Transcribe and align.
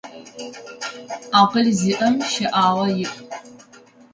Акъыл 1.39 1.67
зиIэм 1.79 2.15
щэIагъэ 2.31 2.87
иI. 2.91 3.05